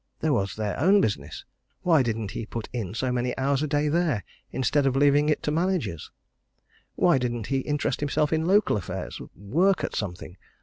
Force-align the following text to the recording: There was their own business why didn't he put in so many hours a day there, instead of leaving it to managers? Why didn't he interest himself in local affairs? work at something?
There 0.19 0.33
was 0.33 0.55
their 0.55 0.79
own 0.79 0.99
business 0.99 1.45
why 1.83 2.01
didn't 2.01 2.31
he 2.31 2.47
put 2.47 2.67
in 2.73 2.95
so 2.95 3.11
many 3.11 3.37
hours 3.37 3.61
a 3.61 3.67
day 3.67 3.87
there, 3.87 4.23
instead 4.51 4.87
of 4.87 4.95
leaving 4.95 5.29
it 5.29 5.43
to 5.43 5.51
managers? 5.51 6.09
Why 6.95 7.19
didn't 7.19 7.45
he 7.53 7.59
interest 7.59 7.99
himself 7.99 8.33
in 8.33 8.47
local 8.47 8.77
affairs? 8.77 9.21
work 9.35 9.83
at 9.83 9.95
something? 9.95 10.37